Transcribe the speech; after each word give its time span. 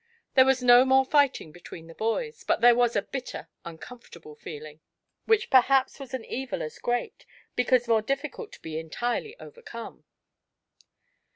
There 0.33 0.45
was. 0.47 0.63
no 0.63 0.83
more 0.83 1.05
fighting 1.05 1.51
between 1.51 1.85
the 1.85 1.93
boys, 1.93 2.43
but 2.43 2.59
there 2.59 2.73
was 2.73 2.95
a 2.95 3.03
bitter, 3.03 3.49
un 3.63 3.77
comfortable 3.77 4.33
feeling, 4.33 4.79
which 5.25 5.51
perhaps 5.51 5.99
was 5.99 6.11
an 6.15 6.25
evil 6.25 6.63
as 6.63 6.79
great, 6.79 7.23
because 7.55 7.87
more 7.87 8.01
difficult 8.01 8.51
to 8.53 8.61
be 8.63 8.79
entirely 8.79 9.37
overcome. 9.39 10.05